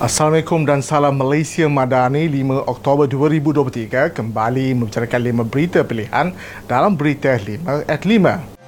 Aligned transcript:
Assalamualaikum 0.00 0.64
dan 0.64 0.80
salam 0.80 1.12
Malaysia 1.12 1.68
Madani 1.68 2.24
5 2.24 2.64
Oktober 2.72 3.04
2023 3.04 4.16
kembali 4.16 4.72
membicarakan 4.72 5.20
lima 5.20 5.44
berita 5.44 5.84
pilihan 5.84 6.32
dalam 6.64 6.96
berita 6.96 7.36
5 7.36 7.84
at 7.84 8.00
5. 8.08 8.59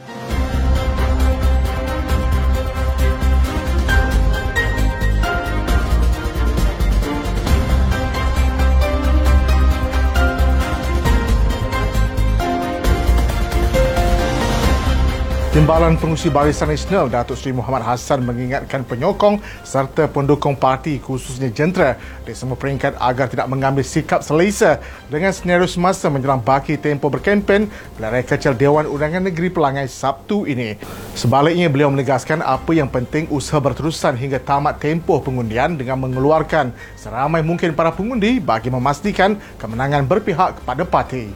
Timbalan 15.53 16.01
Pengurusi 16.01 16.33
Barisan 16.33 16.73
Nasional 16.73 17.13
Datuk 17.13 17.37
Seri 17.37 17.53
Muhammad 17.53 17.85
Hassan 17.85 18.25
mengingatkan 18.25 18.89
penyokong 18.89 19.37
serta 19.61 20.09
pendukung 20.09 20.57
parti 20.57 20.97
khususnya 20.97 21.53
jentera 21.53 22.01
di 22.25 22.33
semua 22.33 22.57
peringkat 22.57 22.97
agar 22.97 23.29
tidak 23.29 23.53
mengambil 23.53 23.85
sikap 23.85 24.25
selesa 24.25 24.81
dengan 25.13 25.29
senario 25.29 25.69
semasa 25.69 26.09
menjelang 26.09 26.41
baki 26.41 26.81
tempoh 26.81 27.13
berkempen 27.13 27.69
pelarai 28.01 28.25
kecil 28.25 28.57
Dewan 28.57 28.89
Undangan 28.89 29.29
Negeri 29.29 29.53
Pelangai 29.53 29.93
Sabtu 29.93 30.49
ini. 30.49 30.81
Sebaliknya 31.13 31.69
beliau 31.69 31.93
menegaskan 31.93 32.41
apa 32.41 32.73
yang 32.73 32.89
penting 32.89 33.29
usaha 33.29 33.61
berterusan 33.61 34.17
hingga 34.17 34.41
tamat 34.41 34.81
tempoh 34.81 35.21
pengundian 35.21 35.77
dengan 35.77 36.01
mengeluarkan 36.01 36.73
seramai 36.97 37.45
mungkin 37.45 37.77
para 37.77 37.93
pengundi 37.93 38.41
bagi 38.41 38.73
memastikan 38.73 39.37
kemenangan 39.61 40.09
berpihak 40.09 40.65
kepada 40.65 40.89
parti. 40.89 41.29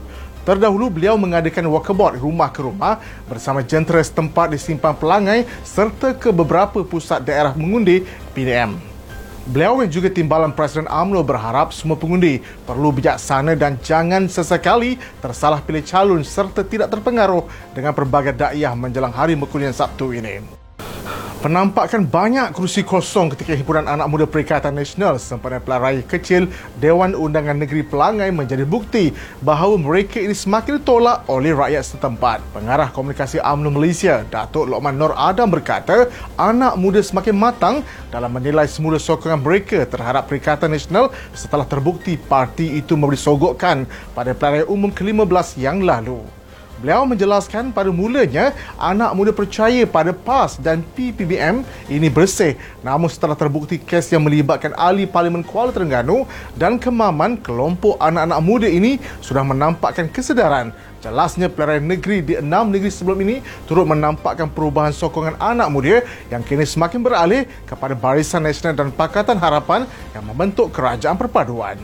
Terdahulu 0.46 0.94
beliau 0.94 1.18
mengadakan 1.18 1.66
walkabout 1.66 2.22
rumah 2.22 2.54
ke 2.54 2.62
rumah 2.62 3.02
bersama 3.26 3.66
jentera 3.66 3.98
setempat 3.98 4.54
di 4.54 4.58
Simpang 4.62 4.94
Pelangai 4.94 5.42
serta 5.66 6.14
ke 6.14 6.30
beberapa 6.30 6.86
pusat 6.86 7.26
daerah 7.26 7.50
mengundi 7.58 8.06
PDM. 8.30 8.78
Beliau 9.50 9.82
yang 9.82 9.90
juga 9.90 10.06
timbalan 10.06 10.54
Presiden 10.54 10.86
AMNO 10.86 11.26
berharap 11.26 11.74
semua 11.74 11.98
pengundi 11.98 12.42
perlu 12.62 12.94
bijaksana 12.94 13.58
dan 13.58 13.74
jangan 13.82 14.30
sesekali 14.30 14.98
tersalah 15.18 15.58
pilih 15.62 15.82
calon 15.82 16.22
serta 16.22 16.62
tidak 16.62 16.94
terpengaruh 16.94 17.46
dengan 17.74 17.90
pelbagai 17.90 18.34
dakwah 18.34 18.74
menjelang 18.78 19.14
hari 19.14 19.34
Mekundian 19.34 19.74
Sabtu 19.74 20.14
ini 20.14 20.65
penampakan 21.36 22.08
banyak 22.08 22.56
kerusi 22.56 22.80
kosong 22.80 23.28
ketika 23.36 23.52
himpunan 23.52 23.84
anak 23.84 24.08
muda 24.08 24.24
Perikatan 24.24 24.72
Nasional 24.72 25.20
sempena 25.20 25.60
pelaraya 25.60 26.00
kecil 26.00 26.48
Dewan 26.80 27.12
Undangan 27.12 27.60
Negeri 27.60 27.84
Pelangai 27.84 28.32
menjadi 28.32 28.64
bukti 28.64 29.12
bahawa 29.44 29.76
mereka 29.76 30.16
ini 30.16 30.32
semakin 30.32 30.80
ditolak 30.80 31.28
oleh 31.28 31.52
rakyat 31.52 31.84
setempat. 31.84 32.40
Pengarah 32.56 32.88
Komunikasi 32.88 33.36
UMNO 33.44 33.68
Malaysia, 33.68 34.24
Datuk 34.32 34.64
Lokman 34.64 34.96
Nur 34.96 35.12
Adam 35.12 35.52
berkata, 35.52 36.08
anak 36.40 36.80
muda 36.80 37.04
semakin 37.04 37.36
matang 37.36 37.76
dalam 38.08 38.32
menilai 38.32 38.64
semula 38.64 38.96
sokongan 38.96 39.44
mereka 39.44 39.84
terhadap 39.84 40.26
Perikatan 40.32 40.72
Nasional 40.72 41.12
setelah 41.36 41.68
terbukti 41.68 42.16
parti 42.16 42.80
itu 42.80 42.96
memberi 42.96 43.20
sogokkan 43.20 43.84
pada 44.16 44.32
pelaraya 44.32 44.64
umum 44.64 44.88
ke-15 44.88 45.60
yang 45.60 45.84
lalu. 45.84 46.24
Beliau 46.76 47.08
menjelaskan 47.08 47.72
pada 47.72 47.88
mulanya 47.88 48.52
anak 48.76 49.16
muda 49.16 49.32
percaya 49.32 49.88
pada 49.88 50.12
PAS 50.12 50.60
dan 50.60 50.84
PPBM 50.92 51.64
ini 51.88 52.12
bersih 52.12 52.52
namun 52.84 53.08
setelah 53.08 53.32
terbukti 53.32 53.80
kes 53.80 54.12
yang 54.12 54.20
melibatkan 54.20 54.76
ahli 54.76 55.08
Parlimen 55.08 55.40
Kuala 55.40 55.72
Terengganu 55.72 56.28
dan 56.52 56.76
kemaman 56.76 57.40
kelompok 57.40 57.96
anak-anak 57.96 58.40
muda 58.44 58.68
ini 58.68 59.00
sudah 59.24 59.40
menampakkan 59.40 60.04
kesedaran 60.12 60.76
Jelasnya 61.06 61.46
pelayaran 61.46 61.86
negeri 61.86 62.18
di 62.18 62.34
enam 62.34 62.72
negeri 62.72 62.90
sebelum 62.90 63.22
ini 63.22 63.38
turut 63.70 63.86
menampakkan 63.86 64.50
perubahan 64.50 64.90
sokongan 64.90 65.38
anak 65.38 65.68
muda 65.70 66.02
yang 66.34 66.42
kini 66.42 66.66
semakin 66.66 66.98
beralih 66.98 67.46
kepada 67.62 67.94
Barisan 67.94 68.42
Nasional 68.42 68.74
dan 68.74 68.88
Pakatan 68.90 69.38
Harapan 69.38 69.86
yang 70.10 70.26
membentuk 70.26 70.74
kerajaan 70.74 71.14
perpaduan. 71.14 71.78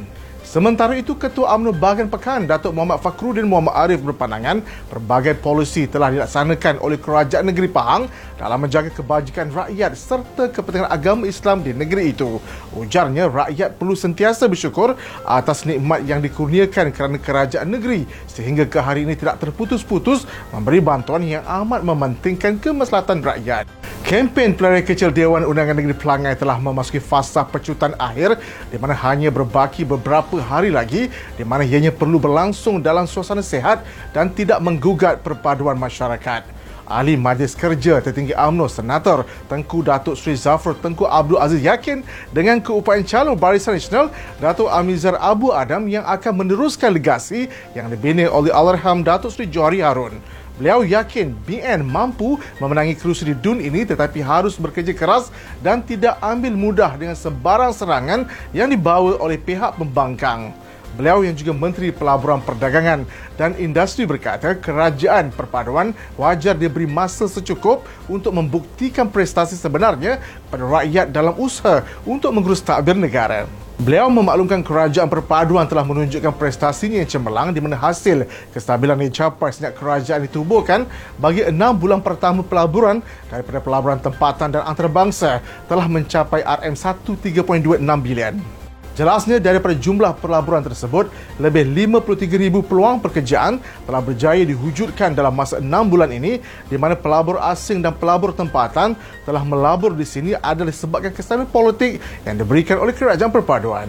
Sementara 0.53 0.93
itu, 0.93 1.17
Ketua 1.17 1.57
UMNO 1.57 1.73
Bahagian 1.73 2.13
Pekan 2.13 2.45
Datuk 2.45 2.77
Muhammad 2.77 3.01
Fakruddin 3.01 3.49
Muhammad 3.49 3.73
Arif 3.73 4.05
berpandangan 4.05 4.61
berbagai 4.93 5.41
polisi 5.41 5.89
telah 5.89 6.13
dilaksanakan 6.13 6.77
oleh 6.85 7.01
Kerajaan 7.01 7.49
Negeri 7.49 7.73
Pahang 7.73 8.05
dalam 8.37 8.61
menjaga 8.61 8.93
kebajikan 8.93 9.49
rakyat 9.49 9.97
serta 9.97 10.53
kepentingan 10.53 10.93
agama 10.93 11.25
Islam 11.25 11.65
di 11.65 11.73
negeri 11.73 12.13
itu. 12.13 12.37
Ujarnya, 12.77 13.33
rakyat 13.33 13.81
perlu 13.81 13.97
sentiasa 13.97 14.45
bersyukur 14.45 14.93
atas 15.25 15.65
nikmat 15.65 16.05
yang 16.05 16.21
dikurniakan 16.21 16.93
kerana 16.93 17.17
kerajaan 17.17 17.73
negeri 17.73 18.05
sehingga 18.29 18.69
ke 18.69 18.77
hari 18.77 19.09
ini 19.09 19.17
tidak 19.17 19.41
terputus-putus 19.41 20.29
memberi 20.53 20.85
bantuan 20.85 21.25
yang 21.25 21.49
amat 21.49 21.81
mementingkan 21.81 22.61
kemaslahatan 22.61 23.25
rakyat. 23.25 23.82
Kempen 24.13 24.53
pelarian 24.53 24.85
kecil 24.85 25.09
Dewan 25.09 25.41
Undangan 25.41 25.73
Negeri 25.73 25.97
Pelangai 25.97 26.37
telah 26.37 26.61
memasuki 26.61 27.01
fasa 27.01 27.49
pecutan 27.49 27.97
akhir 27.97 28.37
di 28.69 28.77
mana 28.77 28.93
hanya 28.93 29.33
berbaki 29.33 29.89
beberapa 29.89 30.37
hari 30.37 30.69
lagi 30.69 31.09
di 31.09 31.45
mana 31.49 31.65
ianya 31.65 31.89
perlu 31.89 32.21
berlangsung 32.21 32.85
dalam 32.85 33.09
suasana 33.09 33.41
sehat 33.41 33.81
dan 34.13 34.29
tidak 34.29 34.61
menggugat 34.61 35.25
perpaduan 35.25 35.81
masyarakat. 35.81 36.45
Ahli 36.85 37.17
Majlis 37.17 37.57
Kerja 37.57 38.05
Tertinggi 38.05 38.37
UMNO 38.37 38.69
Senator 38.69 39.25
Tengku 39.49 39.81
Datuk 39.81 40.13
Sri 40.13 40.37
Zafar 40.37 40.77
Tengku 40.77 41.09
Abdul 41.09 41.41
Aziz 41.41 41.65
yakin 41.65 42.05
dengan 42.37 42.61
keupayaan 42.61 43.09
calon 43.09 43.33
Barisan 43.33 43.81
Nasional 43.81 44.13
Datuk 44.37 44.69
Amizar 44.69 45.17
Abu 45.25 45.57
Adam 45.57 45.89
yang 45.89 46.05
akan 46.05 46.45
meneruskan 46.45 46.93
legasi 46.93 47.49
yang 47.73 47.89
dibina 47.89 48.29
oleh 48.29 48.53
Allahyarham 48.53 49.01
Datuk 49.01 49.33
Sri 49.33 49.49
Johari 49.49 49.81
Harun. 49.81 50.21
Beliau 50.61 50.85
yakin 50.85 51.33
BN 51.49 51.81
mampu 51.81 52.37
memenangi 52.61 52.93
kerusi 52.93 53.25
di 53.25 53.33
DUN 53.33 53.65
ini 53.65 53.89
tetapi 53.89 54.21
harus 54.21 54.61
bekerja 54.61 54.93
keras 54.93 55.33
dan 55.65 55.81
tidak 55.81 56.21
ambil 56.21 56.53
mudah 56.53 56.93
dengan 57.01 57.17
sebarang 57.17 57.73
serangan 57.73 58.29
yang 58.53 58.69
dibawa 58.69 59.17
oleh 59.17 59.41
pihak 59.41 59.81
pembangkang. 59.81 60.53
Beliau 60.93 61.25
yang 61.25 61.33
juga 61.33 61.57
Menteri 61.57 61.89
Pelaburan 61.89 62.45
Perdagangan 62.45 63.09
dan 63.41 63.57
Industri 63.57 64.05
berkata 64.05 64.53
kerajaan 64.53 65.33
perpaduan 65.33 65.97
wajar 66.21 66.53
diberi 66.53 66.85
masa 66.85 67.25
secukup 67.25 67.89
untuk 68.13 68.37
membuktikan 68.37 69.09
prestasi 69.09 69.57
sebenarnya 69.57 70.21
pada 70.53 70.69
rakyat 70.69 71.09
dalam 71.09 71.33
usaha 71.41 71.81
untuk 72.05 72.29
mengurus 72.37 72.61
takbir 72.61 72.93
negara. 72.93 73.49
Beliau 73.83 74.07
memaklumkan 74.07 74.63
kerajaan 74.63 75.11
perpaduan 75.11 75.67
telah 75.67 75.83
menunjukkan 75.83 76.39
prestasinya 76.39 77.03
yang 77.03 77.11
cemerlang 77.11 77.51
di 77.51 77.59
mana 77.59 77.75
hasil 77.75 78.31
kestabilan 78.55 78.95
yang 78.95 79.11
dicapai 79.11 79.51
sejak 79.51 79.75
kerajaan 79.75 80.23
ditubuhkan 80.23 80.87
bagi 81.19 81.43
enam 81.43 81.75
bulan 81.75 81.99
pertama 81.99 82.47
pelaburan 82.47 83.03
daripada 83.27 83.59
pelaburan 83.59 83.99
tempatan 83.99 84.55
dan 84.55 84.63
antarabangsa 84.63 85.43
telah 85.67 85.91
mencapai 85.91 86.47
RM1.3.26 86.47 87.83
bilion. 88.07 88.62
Jelasnya 88.93 89.41
daripada 89.41 89.73
jumlah 89.73 90.21
pelaburan 90.21 90.61
tersebut, 90.61 91.09
lebih 91.41 91.65
53,000 91.65 92.61
peluang 92.61 93.01
pekerjaan 93.01 93.57
telah 93.89 94.05
berjaya 94.05 94.45
diwujudkan 94.45 95.17
dalam 95.17 95.33
masa 95.33 95.65
6 95.65 95.65
bulan 95.89 96.13
ini 96.13 96.45
di 96.69 96.77
mana 96.77 96.93
pelabur 96.93 97.41
asing 97.41 97.81
dan 97.81 97.97
pelabur 97.97 98.37
tempatan 98.37 98.93
telah 99.25 99.41
melabur 99.49 99.97
di 99.97 100.05
sini 100.05 100.37
adalah 100.37 100.69
disebabkan 100.69 101.09
kestabilan 101.09 101.49
politik 101.49 102.05
yang 102.29 102.37
diberikan 102.37 102.77
oleh 102.85 102.93
kerajaan 102.93 103.33
perpaduan. 103.33 103.89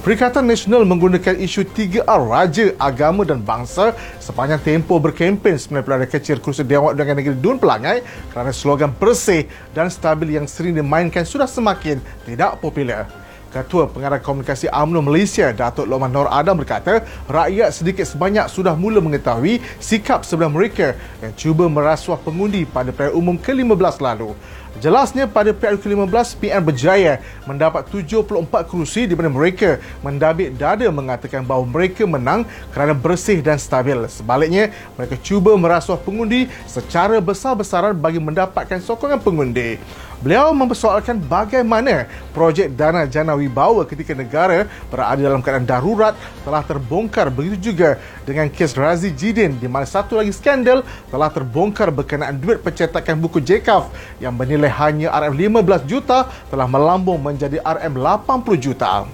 Perikatan 0.00 0.48
Nasional 0.48 0.88
menggunakan 0.88 1.36
isu 1.36 1.76
3R 1.76 2.20
Raja, 2.24 2.72
Agama 2.80 3.20
dan 3.26 3.44
Bangsa 3.44 3.92
sepanjang 4.16 4.62
tempoh 4.64 4.96
berkempen 4.96 5.60
sebenarnya 5.60 5.84
pelarian 5.84 6.08
kecil 6.08 6.40
kursi 6.40 6.64
Dewan 6.64 6.96
Undangan 6.96 7.20
Negeri 7.20 7.36
Dun 7.36 7.60
Pelangai 7.60 8.00
kerana 8.32 8.48
slogan 8.48 8.96
bersih 8.96 9.44
dan 9.76 9.92
stabil 9.92 10.40
yang 10.40 10.48
sering 10.48 10.72
dimainkan 10.72 11.28
sudah 11.28 11.44
semakin 11.44 12.00
tidak 12.24 12.56
popular. 12.64 13.12
Ketua 13.50 13.90
Pengarah 13.90 14.22
Komunikasi 14.22 14.70
UMNO 14.70 15.02
Malaysia, 15.02 15.50
Datuk 15.50 15.90
Lokman 15.90 16.14
Nur 16.14 16.30
Adam 16.30 16.54
berkata, 16.54 17.02
rakyat 17.26 17.74
sedikit 17.74 18.06
sebanyak 18.06 18.46
sudah 18.46 18.78
mula 18.78 19.02
mengetahui 19.02 19.58
sikap 19.82 20.22
sebelah 20.22 20.46
mereka 20.46 20.94
yang 21.18 21.34
cuba 21.34 21.66
merasuah 21.66 22.14
pengundi 22.22 22.62
pada 22.62 22.94
pilihan 22.94 23.10
umum 23.10 23.34
ke-15 23.34 23.98
lalu. 23.98 24.38
Jelasnya 24.78 25.26
pada 25.26 25.50
pilihan 25.50 25.82
ke-15, 25.82 26.38
PN 26.38 26.62
berjaya 26.62 27.18
mendapat 27.42 27.90
74 27.90 28.70
kerusi 28.70 29.10
di 29.10 29.18
mana 29.18 29.26
mereka 29.26 29.82
mendabit 29.98 30.54
dada 30.54 30.86
mengatakan 30.94 31.42
bahawa 31.42 31.66
mereka 31.66 32.06
menang 32.06 32.46
kerana 32.70 32.94
bersih 32.94 33.42
dan 33.42 33.58
stabil. 33.58 33.98
Sebaliknya, 34.06 34.70
mereka 34.94 35.18
cuba 35.18 35.58
merasuah 35.58 35.98
pengundi 35.98 36.46
secara 36.70 37.18
besar-besaran 37.18 37.98
bagi 37.98 38.22
mendapatkan 38.22 38.78
sokongan 38.78 39.18
pengundi. 39.18 39.82
Beliau 40.20 40.52
mempersoalkan 40.52 41.16
bagaimana 41.16 42.04
projek 42.36 42.76
dana 42.76 43.08
jana 43.08 43.32
wibawa 43.32 43.88
ketika 43.88 44.12
negara 44.12 44.68
berada 44.92 45.16
dalam 45.16 45.40
keadaan 45.40 45.64
darurat 45.64 46.12
telah 46.44 46.60
terbongkar 46.60 47.32
begitu 47.32 47.72
juga 47.72 47.96
dengan 48.28 48.52
kes 48.52 48.76
Razi 48.76 49.16
Jidin 49.16 49.56
di 49.56 49.64
mana 49.64 49.88
satu 49.88 50.20
lagi 50.20 50.28
skandal 50.28 50.84
telah 51.08 51.32
terbongkar 51.32 51.88
berkenaan 51.88 52.36
duit 52.36 52.60
pencetakan 52.60 53.16
buku 53.16 53.40
JKAF 53.40 53.88
yang 54.20 54.36
bernilai 54.36 54.68
hanya 54.68 55.08
RM15 55.08 55.88
juta 55.88 56.28
telah 56.52 56.68
melambung 56.68 57.16
menjadi 57.16 57.56
RM80 57.64 58.44
juta. 58.60 59.08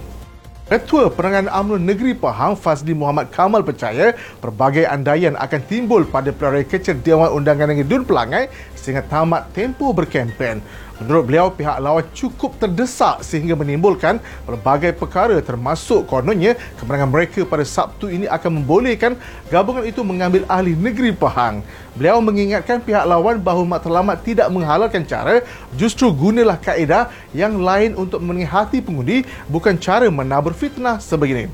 Ketua 0.67 1.07
Perangan 1.15 1.47
UMNO 1.47 1.79
Negeri 1.79 2.11
Pahang 2.19 2.59
Fazli 2.59 2.91
Muhammad 2.91 3.31
Kamal 3.31 3.63
percaya 3.63 4.19
pelbagai 4.43 4.83
andaian 4.83 5.39
akan 5.39 5.63
timbul 5.71 6.03
pada 6.03 6.35
pelarian 6.35 6.67
kecil 6.67 6.99
Dewan 7.07 7.31
Undangan 7.31 7.71
Negeri 7.71 7.87
Dun 7.87 8.03
Pelangai 8.03 8.51
sehingga 8.75 9.07
tamat 9.07 9.47
tempoh 9.55 9.95
berkempen. 9.95 10.59
Menurut 10.97 11.29
beliau, 11.29 11.47
pihak 11.53 11.77
lawan 11.77 12.09
cukup 12.17 12.57
terdesak 12.57 13.21
sehingga 13.21 13.53
menimbulkan 13.53 14.17
pelbagai 14.49 14.97
perkara 14.97 15.37
termasuk 15.45 16.09
kononnya 16.09 16.57
kemenangan 16.81 17.13
mereka 17.13 17.45
pada 17.45 17.69
Sabtu 17.69 18.09
ini 18.09 18.25
akan 18.25 18.65
membolehkan 18.65 19.13
gabungan 19.53 19.85
itu 19.85 20.01
mengambil 20.01 20.49
ahli 20.49 20.73
negeri 20.73 21.13
Pahang. 21.13 21.61
Beliau 21.93 22.25
mengingatkan 22.25 22.81
pihak 22.81 23.05
lawan 23.05 23.37
bahawa 23.37 23.77
matlamat 23.77 24.25
tidak 24.25 24.49
menghalalkan 24.49 25.05
cara 25.05 25.45
justru 25.77 26.09
gunalah 26.09 26.57
kaedah 26.57 27.13
yang 27.37 27.61
lain 27.61 27.93
untuk 27.93 28.25
memenangi 28.25 28.49
hati 28.49 28.79
pengundi 28.81 29.29
bukan 29.53 29.77
cara 29.77 30.09
menabur 30.09 30.57
fitnah 30.57 30.97
sebegini. 30.97 31.53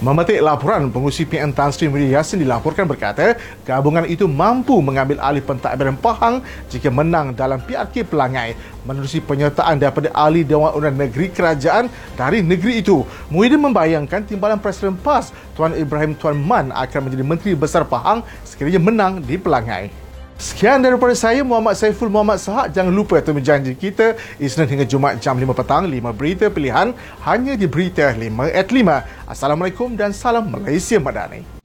Memetik 0.00 0.40
laporan 0.40 0.88
pengusi 0.88 1.28
PN 1.28 1.52
Tan 1.52 1.68
Sri 1.76 1.84
Muhyiddin 1.84 2.16
Yassin 2.16 2.40
dilaporkan 2.40 2.88
berkata 2.88 3.36
gabungan 3.68 4.08
itu 4.08 4.24
mampu 4.24 4.80
mengambil 4.80 5.20
alih 5.20 5.44
pentadbiran 5.44 5.92
Pahang 5.92 6.40
jika 6.72 6.88
menang 6.88 7.36
dalam 7.36 7.60
PRK 7.60 8.08
Pelangai 8.08 8.56
menerusi 8.88 9.20
penyertaan 9.20 9.76
daripada 9.76 10.08
ahli 10.16 10.40
Dewan 10.40 10.72
Undangan 10.72 11.04
Negeri 11.04 11.28
Kerajaan 11.28 11.92
dari 12.16 12.40
negeri 12.40 12.80
itu. 12.80 13.04
Muhyiddin 13.28 13.60
membayangkan 13.60 14.24
timbalan 14.24 14.56
Presiden 14.56 14.96
PAS 14.96 15.36
Tuan 15.52 15.76
Ibrahim 15.76 16.16
Tuan 16.16 16.40
Man 16.40 16.72
akan 16.72 17.00
menjadi 17.04 17.20
Menteri 17.20 17.52
Besar 17.52 17.84
Pahang 17.84 18.24
sekiranya 18.48 18.80
menang 18.80 19.20
di 19.20 19.36
Pelangai. 19.36 20.09
Sekian 20.40 20.80
daripada 20.80 21.12
saya 21.12 21.44
Muhammad 21.44 21.76
Saiful 21.76 22.08
Muhammad 22.08 22.40
Sahak. 22.40 22.72
Jangan 22.72 22.88
lupa 22.88 23.20
temu 23.20 23.44
janji 23.44 23.76
kita 23.76 24.16
Isnin 24.40 24.64
hingga 24.64 24.88
Jumaat 24.88 25.20
jam 25.20 25.36
5 25.36 25.44
petang 25.52 25.84
5 25.84 26.00
berita 26.16 26.48
pilihan 26.48 26.96
hanya 27.28 27.60
di 27.60 27.68
Berita 27.68 28.08
5 28.08 28.48
at 28.48 28.72
5. 28.72 29.28
Assalamualaikum 29.28 29.92
dan 30.00 30.16
salam 30.16 30.48
Malaysia 30.48 30.96
Madani. 30.96 31.59